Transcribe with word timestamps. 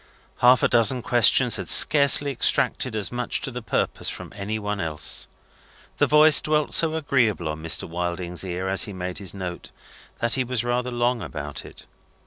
Half 0.37 0.63
a 0.63 0.67
dozen 0.67 1.03
questions 1.03 1.57
had 1.57 1.69
scarcely 1.69 2.31
extracted 2.31 2.95
as 2.95 3.11
much 3.11 3.39
to 3.41 3.51
the 3.51 3.61
purpose 3.61 4.09
from 4.09 4.33
any 4.35 4.57
one 4.57 4.79
else. 4.79 5.27
The 5.97 6.07
voice 6.07 6.41
dwelt 6.41 6.73
so 6.73 6.95
agreeably 6.95 7.49
on 7.49 7.61
Mr. 7.61 7.87
Wilding's 7.87 8.43
ear 8.43 8.67
as 8.67 8.85
he 8.85 8.93
made 8.93 9.19
his 9.19 9.35
note, 9.35 9.69
that 10.17 10.33
he 10.33 10.43
was 10.43 10.63
rather 10.63 10.89
long 10.89 11.21
about 11.21 11.63
it. 11.65 11.85